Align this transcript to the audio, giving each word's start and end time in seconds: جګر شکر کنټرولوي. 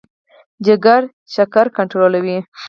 جګر 0.65 1.01
شکر 1.33 1.65
کنټرولوي. 1.77 2.37